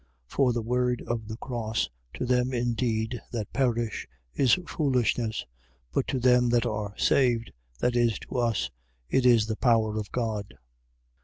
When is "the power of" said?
9.45-10.11